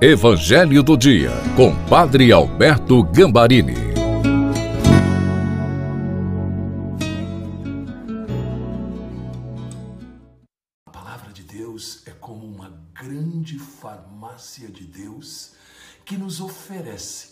Evangelho 0.00 0.80
do 0.80 0.96
Dia, 0.96 1.32
com 1.56 1.74
Padre 1.88 2.30
Alberto 2.30 3.02
Gambarini. 3.02 3.74
A 10.86 10.90
palavra 10.92 11.32
de 11.32 11.42
Deus 11.42 12.06
é 12.06 12.12
como 12.12 12.46
uma 12.46 12.80
grande 12.94 13.58
farmácia 13.58 14.68
de 14.68 14.84
Deus 14.84 15.54
que 16.04 16.16
nos 16.16 16.40
oferece 16.40 17.30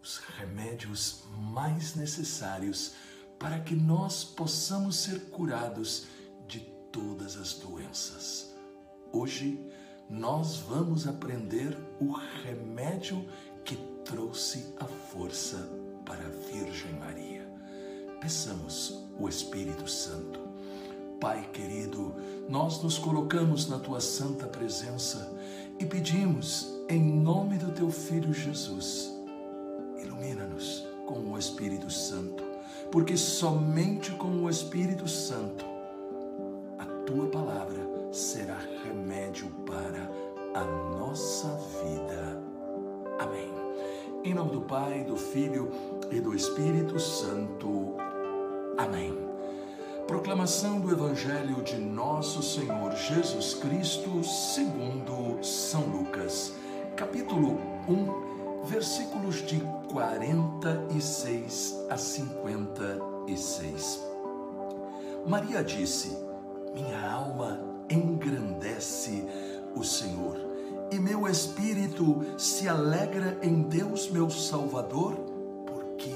os 0.00 0.22
remédios 0.38 1.24
mais 1.52 1.96
necessários 1.96 2.94
para 3.40 3.58
que 3.58 3.74
nós 3.74 4.22
possamos 4.22 5.02
ser 5.02 5.18
curados 5.32 6.06
de 6.46 6.60
todas 6.92 7.36
as 7.36 7.54
doenças. 7.54 8.54
Hoje, 9.12 9.58
nós 10.08 10.56
vamos 10.68 11.06
aprender 11.06 11.76
o 12.00 12.12
remédio 12.44 13.24
que 13.64 13.76
trouxe 14.04 14.74
a 14.78 14.84
força 14.84 15.56
para 16.04 16.20
a 16.20 16.52
Virgem 16.52 16.92
Maria. 16.98 17.48
Peçamos 18.20 19.06
o 19.18 19.28
Espírito 19.28 19.88
Santo. 19.88 20.40
Pai 21.20 21.48
querido, 21.52 22.14
nós 22.48 22.82
nos 22.82 22.98
colocamos 22.98 23.68
na 23.68 23.78
tua 23.78 24.00
santa 24.00 24.46
presença 24.46 25.32
e 25.78 25.86
pedimos, 25.86 26.68
em 26.88 27.02
nome 27.02 27.56
do 27.56 27.72
teu 27.72 27.90
Filho 27.90 28.32
Jesus, 28.32 29.10
ilumina-nos 30.02 30.86
com 31.06 31.20
o 31.20 31.38
Espírito 31.38 31.90
Santo, 31.90 32.44
porque 32.92 33.16
somente 33.16 34.10
com 34.12 34.44
o 34.44 34.50
Espírito 34.50 35.08
Santo 35.08 35.64
a 36.78 36.84
tua 37.06 37.26
palavra 37.28 37.83
será 38.14 38.58
remédio 38.84 39.48
para 39.66 40.08
a 40.54 40.62
nossa 40.96 41.48
vida. 41.82 42.40
Amém. 43.18 43.52
Em 44.22 44.32
nome 44.32 44.52
do 44.52 44.60
Pai, 44.60 45.02
do 45.02 45.16
Filho 45.16 45.68
e 46.12 46.20
do 46.20 46.32
Espírito 46.32 47.00
Santo. 47.00 47.96
Amém. 48.78 49.18
Proclamação 50.06 50.78
do 50.78 50.92
Evangelho 50.92 51.60
de 51.62 51.76
Nosso 51.76 52.40
Senhor 52.40 52.92
Jesus 52.92 53.54
Cristo, 53.54 54.22
segundo 54.22 55.42
São 55.42 55.82
Lucas, 55.82 56.54
capítulo 56.94 57.58
1, 57.88 58.62
versículos 58.64 59.44
de 59.44 59.58
46 59.90 61.84
a 61.90 61.96
56. 61.96 64.00
Maria 65.26 65.64
disse: 65.64 66.16
Minha 66.74 67.10
alma 67.10 67.73
engrandece 67.90 69.24
o 69.74 69.82
Senhor, 69.82 70.36
e 70.90 70.98
meu 70.98 71.26
espírito 71.26 72.24
se 72.38 72.68
alegra 72.68 73.38
em 73.42 73.62
Deus, 73.62 74.10
meu 74.10 74.30
Salvador, 74.30 75.14
porque 75.66 76.12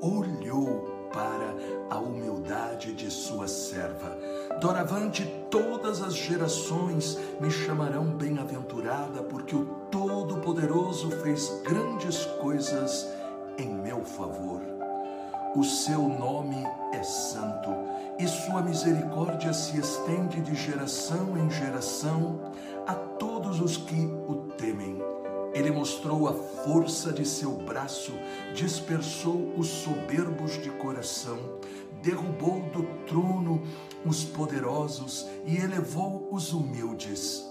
olhou 0.00 1.08
para 1.12 1.54
a 1.90 1.98
humildade 1.98 2.92
de 2.92 3.10
sua 3.10 3.48
serva. 3.48 4.16
Doravante 4.60 5.24
todas 5.50 6.02
as 6.02 6.14
gerações 6.14 7.18
me 7.40 7.50
chamarão 7.50 8.04
bem-aventurada, 8.04 9.22
porque 9.22 9.56
o 9.56 9.64
Todo-Poderoso 9.90 11.10
fez 11.22 11.60
grandes 11.64 12.24
coisas 12.40 13.08
em 13.58 13.68
meu 13.68 14.04
favor. 14.04 14.79
O 15.56 15.64
seu 15.64 16.08
nome 16.08 16.64
é 16.92 17.02
santo 17.02 17.70
e 18.20 18.28
sua 18.28 18.62
misericórdia 18.62 19.52
se 19.52 19.80
estende 19.80 20.40
de 20.40 20.54
geração 20.54 21.36
em 21.36 21.50
geração 21.50 22.52
a 22.86 22.94
todos 22.94 23.60
os 23.60 23.76
que 23.76 24.06
o 24.28 24.52
temem. 24.56 25.02
Ele 25.52 25.72
mostrou 25.72 26.28
a 26.28 26.32
força 26.32 27.12
de 27.12 27.26
seu 27.26 27.56
braço, 27.56 28.12
dispersou 28.54 29.52
os 29.56 29.66
soberbos 29.66 30.52
de 30.62 30.70
coração, 30.70 31.38
derrubou 32.00 32.60
do 32.70 32.84
trono 33.06 33.60
os 34.06 34.22
poderosos 34.22 35.26
e 35.44 35.56
elevou 35.56 36.28
os 36.30 36.52
humildes. 36.52 37.49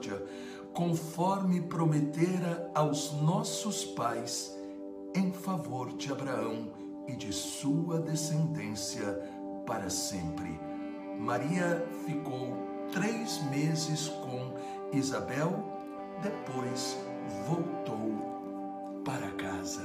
Misericórdia, 0.00 0.24
conforme 0.72 1.60
prometera 1.60 2.70
aos 2.74 3.12
nossos 3.20 3.84
pais, 3.84 4.56
em 5.14 5.32
favor 5.32 5.92
de 5.96 6.10
Abraão 6.10 6.68
e 7.06 7.16
de 7.16 7.32
sua 7.32 7.98
descendência 7.98 9.12
para 9.66 9.90
sempre. 9.90 10.58
Maria 11.18 11.86
ficou 12.06 12.56
três 12.92 13.42
meses 13.50 14.08
com 14.08 14.54
Isabel, 14.96 15.52
depois 16.22 16.96
voltou 17.46 19.02
para 19.04 19.30
casa. 19.32 19.82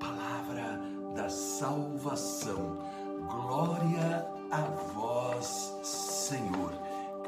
Palavra 0.00 0.80
da 1.14 1.28
salvação. 1.28 2.78
Glória 3.28 4.26
a 4.50 4.60
vós, 4.94 5.74
Senhor. 5.82 6.72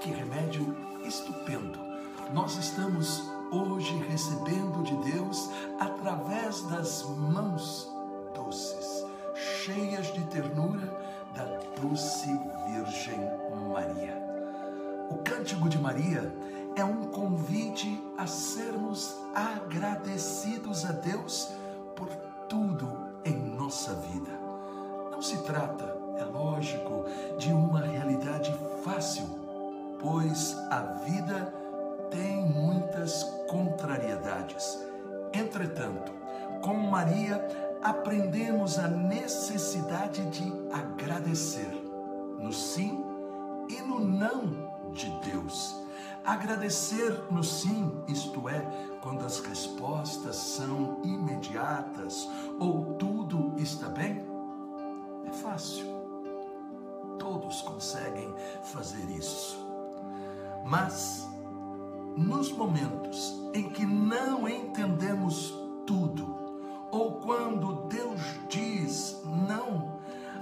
Que 0.00 0.10
remédio 0.10 0.76
estupendo. 1.04 1.87
Nós 2.32 2.56
estamos 2.56 3.22
hoje 3.50 3.96
recebendo 4.08 4.82
de 4.82 4.94
Deus 5.12 5.48
através 5.80 6.60
das 6.62 7.02
mãos 7.02 7.90
doces, 8.34 9.04
cheias 9.34 10.12
de 10.12 10.22
ternura 10.26 10.92
da 11.34 11.44
doce 11.80 12.28
Virgem 12.66 13.18
Maria. 13.72 14.16
O 15.10 15.16
Cântico 15.24 15.68
de 15.68 15.78
Maria 15.78 16.30
é 16.76 16.84
um 16.84 17.04
convite 17.04 18.02
a 18.18 18.26
sermos 18.26 19.16
agradecidos 19.34 20.84
a 20.84 20.92
Deus 20.92 21.48
por 21.96 22.08
tudo 22.48 22.92
em 23.24 23.36
nossa 23.56 23.94
vida. 23.94 24.30
Não 25.10 25.22
se 25.22 25.38
trata 25.44 25.98
é 26.18 26.24
lógico, 26.24 27.04
de 27.38 27.52
uma 27.52 27.80
realidade 27.80 28.52
fácil, 28.82 29.24
pois 30.00 30.56
a 30.68 30.80
vida 31.04 31.54
tem 32.10 32.42
muitas 32.42 33.22
contrariedades. 33.48 34.78
Entretanto, 35.32 36.12
com 36.62 36.74
Maria, 36.74 37.46
aprendemos 37.82 38.78
a 38.78 38.88
necessidade 38.88 40.24
de 40.26 40.52
agradecer 40.72 41.70
no 42.38 42.52
sim 42.52 43.04
e 43.68 43.80
no 43.82 44.00
não 44.00 44.68
de 44.92 45.10
Deus. 45.30 45.76
Agradecer 46.24 47.24
no 47.30 47.42
sim, 47.42 47.92
isto 48.08 48.48
é, 48.48 48.60
quando 49.00 49.24
as 49.24 49.40
respostas 49.40 50.36
são 50.36 51.00
imediatas 51.04 52.28
ou 52.58 52.94
tudo 52.94 53.54
está 53.56 53.88
bem, 53.88 54.24
é 55.26 55.32
fácil 55.32 55.98
todos 57.18 57.60
conseguem 57.60 58.32
fazer 58.62 59.04
isso. 59.10 59.58
Mas 60.64 61.27
nos 62.18 62.50
momentos 62.50 63.40
em 63.54 63.70
que 63.70 63.86
não 63.86 64.48
entendemos 64.48 65.54
tudo, 65.86 66.36
ou 66.90 67.12
quando 67.20 67.86
Deus 67.88 68.20
diz 68.48 69.22
não 69.46 69.98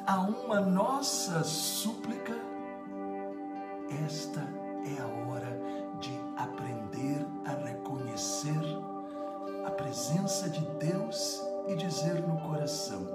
a 0.06 0.20
uma 0.20 0.60
nossa 0.60 1.44
súplica, 1.44 2.34
esta 4.06 4.41
é 4.41 5.00
a 5.03 5.28
hora 5.28 5.60
de 6.00 6.12
aprender 6.37 7.26
a 7.44 7.53
reconhecer 7.66 8.62
a 9.67 9.70
presença 9.70 10.49
de 10.49 10.64
Deus 10.78 11.43
e 11.69 11.76
dizer 11.76 12.26
no 12.26 12.40
coração: 12.40 13.06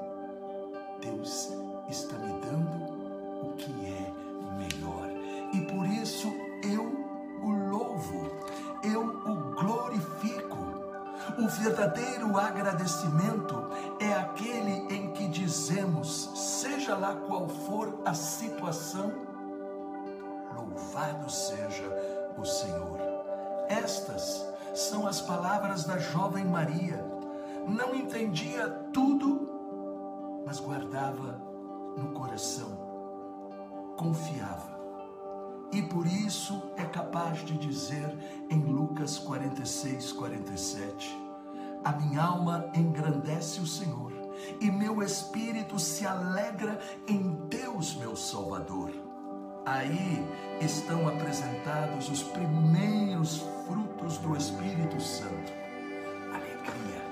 verdadeiro 11.58 12.38
agradecimento 12.38 13.70
é 14.00 14.14
aquele 14.14 14.94
em 14.94 15.12
que 15.12 15.28
dizemos, 15.28 16.32
seja 16.36 16.96
lá 16.96 17.16
qual 17.16 17.48
for 17.48 18.02
a 18.06 18.14
situação, 18.14 19.12
louvado 20.56 21.30
seja 21.30 21.90
o 22.38 22.46
Senhor. 22.46 23.00
Estas 23.68 24.46
são 24.74 25.08
as 25.08 25.22
palavras 25.22 25.84
da 25.84 25.98
jovem 25.98 26.46
Maria. 26.46 27.06
Não 27.68 27.96
entendia 27.96 28.68
tudo, 28.92 29.50
mas 30.46 30.60
guardava 30.60 31.42
no 31.98 32.12
coração 32.14 32.92
confiava. 34.02 34.82
E 35.72 35.82
por 35.84 36.08
isso 36.08 36.60
é 36.76 36.84
capaz 36.84 37.46
de 37.46 37.56
dizer 37.56 38.18
em 38.50 38.60
Lucas 38.60 39.20
46, 39.20 40.12
47: 40.14 41.31
A 41.84 41.92
minha 41.94 42.22
alma 42.22 42.70
engrandece 42.76 43.60
o 43.60 43.66
Senhor, 43.66 44.12
e 44.60 44.70
meu 44.70 45.02
espírito 45.02 45.80
se 45.80 46.06
alegra 46.06 46.80
em 47.08 47.34
Deus, 47.50 47.96
meu 47.96 48.16
Salvador. 48.16 48.92
Aí 49.66 50.24
estão 50.60 51.08
apresentados 51.08 52.10
os 52.10 52.24
primeiros 52.24 53.44
frutos 53.66 54.18
do 54.18 54.36
Espírito 54.36 55.00
Santo: 55.02 55.52
alegria 56.34 57.04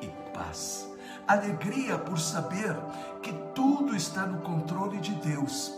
e 0.00 0.06
paz. 0.32 0.88
Alegria 1.26 1.98
por 1.98 2.18
saber 2.18 2.76
que 3.22 3.32
tudo 3.54 3.96
está 3.96 4.26
no 4.26 4.40
controle 4.42 4.98
de 4.98 5.14
Deus. 5.14 5.74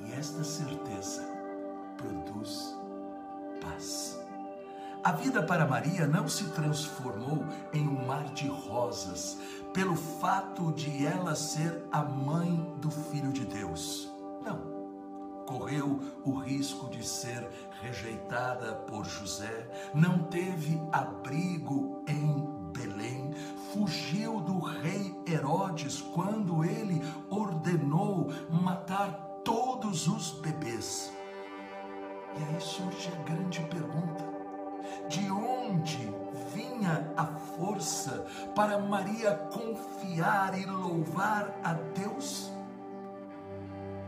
E 0.00 0.12
esta 0.12 0.42
certeza 0.42 1.22
produz 1.96 2.76
paz. 3.60 4.21
A 5.04 5.10
vida 5.10 5.42
para 5.42 5.66
Maria 5.66 6.06
não 6.06 6.28
se 6.28 6.44
transformou 6.50 7.44
em 7.72 7.88
um 7.88 8.06
mar 8.06 8.22
de 8.32 8.46
rosas 8.46 9.36
pelo 9.74 9.96
fato 9.96 10.70
de 10.70 11.04
ela 11.04 11.34
ser 11.34 11.82
a 11.90 12.04
mãe 12.04 12.72
do 12.76 12.88
Filho 12.88 13.32
de 13.32 13.44
Deus. 13.44 14.08
Não. 14.44 14.60
Correu 15.44 15.98
o 16.24 16.34
risco 16.34 16.88
de 16.88 17.04
ser 17.04 17.44
rejeitada 17.80 18.74
por 18.74 19.04
José, 19.04 19.68
não 19.92 20.22
teve 20.22 20.80
abrigo 20.92 22.04
em 22.06 22.46
Belém, 22.72 23.34
fugiu 23.72 24.40
do 24.40 24.60
rei 24.60 25.20
Herodes 25.26 26.00
quando 26.00 26.64
ele 26.64 27.02
ordenou 27.28 28.30
matar 28.48 29.10
todos 29.44 30.06
os 30.06 30.30
bebês. 30.30 31.12
E 32.38 32.44
aí 32.44 32.60
surge 32.60 33.08
a 33.08 33.22
grande 33.24 33.60
pergunta 33.62 34.31
a 37.16 37.26
força 37.26 38.24
para 38.54 38.78
Maria 38.78 39.34
confiar 39.52 40.58
e 40.58 40.64
louvar 40.64 41.54
a 41.62 41.74
Deus? 41.98 42.50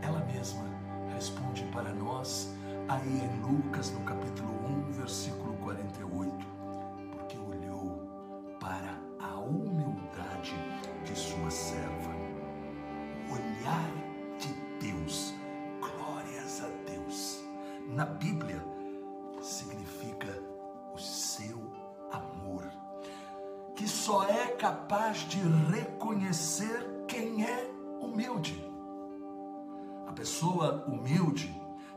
Ela 0.01 0.19
mesma 0.25 0.63
responde 1.13 1.63
para 1.71 1.93
nós 1.93 2.53
aí 2.87 3.21
em 3.21 3.41
Lucas, 3.41 3.91
no 3.91 4.01
capítulo 4.01 4.49
1, 4.89 4.91
versículo 4.91 5.53
48, 5.57 6.45
porque 7.11 7.37
olhou 7.37 8.01
para 8.59 8.99
a 9.19 9.35
humildade 9.39 10.55
de 11.03 11.15
sua 11.17 11.49
serva. 11.49 12.13
Olhar 13.31 13.89
de 14.37 14.53
Deus, 14.85 15.33
glórias 15.79 16.61
a 16.63 16.89
Deus. 16.89 17.43
Na 17.87 18.05
Bíblia, 18.05 18.61
só 24.05 24.23
é 24.25 24.49
capaz 24.49 25.27
de 25.27 25.39
reconhecer 25.71 27.05
quem 27.07 27.43
é 27.43 27.71
humilde. 27.99 28.63
A 30.05 30.11
pessoa 30.11 30.85
humilde 30.87 31.51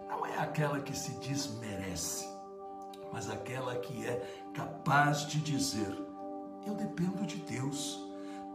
não 0.09 0.25
é 0.25 0.39
aquela 0.39 0.81
que 0.81 0.97
se 0.97 1.11
desmerece, 1.17 2.27
mas 3.13 3.29
aquela 3.29 3.77
que 3.77 4.07
é 4.07 4.49
capaz 4.55 5.27
de 5.27 5.39
dizer: 5.39 5.95
Eu 6.67 6.75
dependo 6.75 7.27
de 7.27 7.37
Deus. 7.37 8.03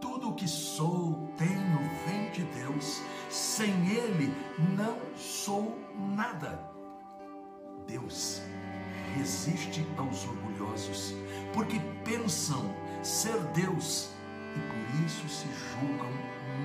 Tudo 0.01 0.31
o 0.31 0.35
que 0.35 0.47
sou, 0.47 1.29
tenho, 1.37 1.79
vem 2.07 2.31
de 2.31 2.43
Deus. 2.59 3.01
Sem 3.29 3.69
Ele 3.87 4.33
não 4.75 4.97
sou 5.15 5.77
nada. 6.15 6.59
Deus 7.85 8.41
resiste 9.15 9.85
aos 9.97 10.25
orgulhosos, 10.25 11.13
porque 11.53 11.79
pensam 12.03 12.73
ser 13.03 13.37
Deus 13.53 14.09
e 14.55 14.59
por 14.59 15.05
isso 15.05 15.27
se 15.27 15.47
julgam 15.51 16.11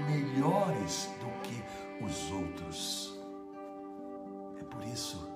melhores 0.06 1.11
do 1.20 1.31
que 1.43 1.62
os 2.05 2.31
outros. 2.31 3.19
É 4.61 4.64
por 4.64 4.85
isso 4.85 5.29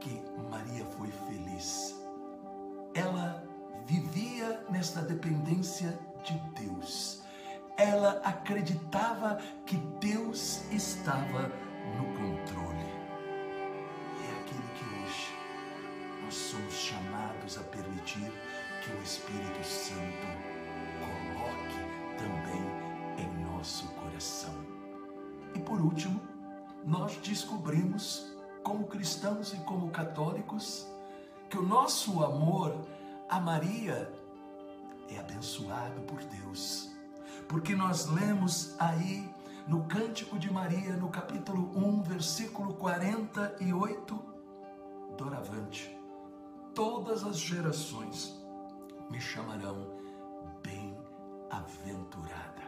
que 0.00 0.22
Maria 0.50 0.84
foi 0.84 1.10
feliz. 1.10 1.96
Ela 2.94 3.42
vivia 3.86 4.64
nesta 4.70 5.00
dependência 5.00 5.98
de 6.24 6.38
Deus. 6.60 7.22
Ela 7.76 8.20
acreditava 8.24 9.38
que 9.64 9.76
Deus 9.98 10.62
estava 10.70 11.50
no 11.96 12.04
controle. 12.18 12.92
E 14.18 14.26
é 14.26 14.40
aquilo 14.40 14.68
que 14.74 14.84
hoje 14.84 15.34
nós 16.22 16.34
somos 16.34 16.74
chamados 16.74 17.58
a 17.58 17.62
permitir 17.62 18.30
que 18.82 18.92
o 18.92 19.02
Espírito 19.02 19.64
Santo 19.64 20.26
coloque 20.98 21.78
também 22.18 23.24
em 23.24 23.44
nosso 23.44 23.86
coração. 23.92 24.54
E 25.54 25.60
por 25.60 25.80
último, 25.80 26.20
nós 26.84 27.16
descobrimos, 27.18 28.34
como 28.64 28.88
cristãos 28.88 29.52
e 29.52 29.56
como 29.58 29.90
católicos, 29.90 30.86
que 31.48 31.56
o 31.56 31.62
nosso 31.62 32.24
amor 32.24 32.76
a 33.28 33.38
Maria 33.38 34.12
é 35.08 35.18
abençoado 35.18 36.00
por 36.02 36.18
Deus. 36.24 36.90
Porque 37.48 37.76
nós 37.76 38.06
lemos 38.06 38.74
aí 38.80 39.32
no 39.68 39.84
Cântico 39.84 40.38
de 40.40 40.52
Maria, 40.52 40.96
no 40.96 41.08
capítulo 41.08 41.70
1, 41.76 42.02
versículo 42.02 42.74
48, 42.74 44.20
doravante. 45.16 45.96
Todas 46.74 47.22
as 47.22 47.38
gerações 47.38 48.41
me 49.12 49.20
chamarão 49.20 50.00
bem-aventurada. 50.62 52.62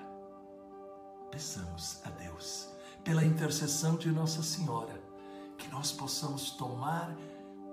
Peçamos 1.31 2.03
a 2.05 2.11
Deus, 2.11 2.69
pela 3.03 3.25
intercessão 3.25 3.97
de 3.97 4.11
Nossa 4.11 4.43
Senhora, 4.43 5.01
que 5.57 5.71
nós 5.71 5.91
possamos 5.91 6.51
tomar 6.51 7.17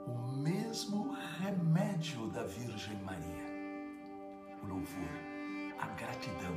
o 0.08 0.18
mesmo 0.38 1.14
remédio 1.42 2.30
da 2.30 2.44
Virgem 2.44 2.96
Maria: 3.04 3.44
o 4.64 4.68
louvor, 4.68 5.10
a 5.78 5.88
gratidão 5.88 6.56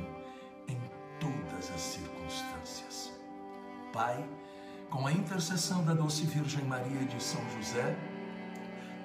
em 0.69 0.79
todas 1.19 1.69
as 1.69 1.81
circunstâncias. 1.81 3.11
Pai, 3.91 4.25
com 4.89 5.05
a 5.05 5.11
intercessão 5.11 5.83
da 5.83 5.93
doce 5.93 6.23
Virgem 6.23 6.63
Maria 6.63 7.01
e 7.01 7.07
de 7.07 7.21
São 7.21 7.41
José, 7.49 7.93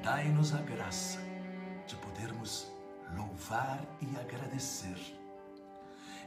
dai-nos 0.01 0.55
a 0.55 0.63
graça 0.63 1.19
de 1.89 1.97
podermos 1.97 2.79
louvar 3.17 3.85
e 4.01 4.17
agradecer 4.17 4.99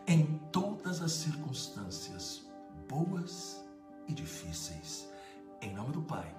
em 0.07 0.37
todas 0.51 1.01
as 1.01 1.11
circunstâncias, 1.13 2.45
boas 2.87 3.63
e 4.07 4.13
difíceis. 4.13 5.09
Em 5.61 5.73
nome 5.73 5.93
do 5.93 6.01
Pai, 6.01 6.35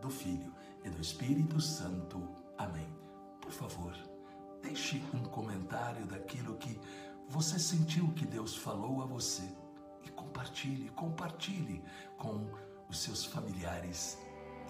do 0.00 0.08
Filho 0.08 0.54
e 0.84 0.90
do 0.90 1.00
Espírito 1.00 1.60
Santo. 1.60 2.28
Amém. 2.56 2.88
Por 3.40 3.50
favor, 3.50 3.96
deixe 4.62 5.02
um 5.12 5.24
comentário 5.24 6.06
daquilo 6.06 6.56
que 6.56 6.78
você 7.28 7.58
sentiu 7.58 8.12
que 8.12 8.26
Deus 8.26 8.56
falou 8.56 9.02
a 9.02 9.06
você 9.06 9.42
e 10.04 10.10
compartilhe, 10.10 10.90
compartilhe 10.90 11.82
com 12.16 12.48
os 12.88 12.98
seus 13.00 13.24
familiares 13.24 14.18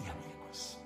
e 0.03 0.09
amigos. 0.09 0.82